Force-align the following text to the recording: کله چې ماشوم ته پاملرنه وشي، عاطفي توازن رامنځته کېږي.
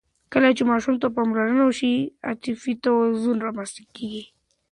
کله 0.33 0.49
چې 0.57 0.63
ماشوم 0.71 0.95
ته 1.01 1.07
پاملرنه 1.15 1.61
وشي، 1.65 1.93
عاطفي 2.25 2.73
توازن 2.83 3.37
رامنځته 3.45 3.81
کېږي. 3.95 4.23